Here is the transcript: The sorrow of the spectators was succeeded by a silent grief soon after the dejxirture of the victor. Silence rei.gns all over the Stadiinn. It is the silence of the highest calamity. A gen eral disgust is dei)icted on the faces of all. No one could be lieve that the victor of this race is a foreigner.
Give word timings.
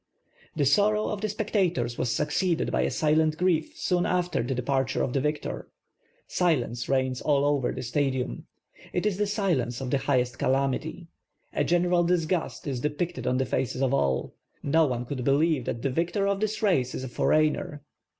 The 0.55 0.65
sorrow 0.65 1.09
of 1.09 1.21
the 1.21 1.29
spectators 1.29 1.95
was 1.99 2.11
succeeded 2.11 2.71
by 2.71 2.81
a 2.81 2.89
silent 2.89 3.37
grief 3.37 3.77
soon 3.77 4.07
after 4.07 4.41
the 4.41 4.55
dejxirture 4.59 5.03
of 5.03 5.13
the 5.13 5.21
victor. 5.21 5.69
Silence 6.25 6.89
rei.gns 6.89 7.21
all 7.23 7.45
over 7.45 7.71
the 7.71 7.81
Stadiinn. 7.83 8.45
It 8.93 9.05
is 9.05 9.17
the 9.19 9.27
silence 9.27 9.79
of 9.79 9.91
the 9.91 9.99
highest 9.99 10.39
calamity. 10.39 11.07
A 11.53 11.63
gen 11.63 11.83
eral 11.83 12.07
disgust 12.07 12.65
is 12.65 12.81
dei)icted 12.81 13.27
on 13.27 13.37
the 13.37 13.45
faces 13.45 13.83
of 13.83 13.93
all. 13.93 14.33
No 14.63 14.87
one 14.87 15.05
could 15.05 15.23
be 15.23 15.31
lieve 15.31 15.65
that 15.65 15.83
the 15.83 15.91
victor 15.91 16.27
of 16.27 16.39
this 16.39 16.63
race 16.63 16.95
is 16.95 17.03
a 17.03 17.07
foreigner. 17.07 17.83